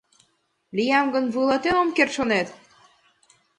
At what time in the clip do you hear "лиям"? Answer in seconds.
0.75-1.07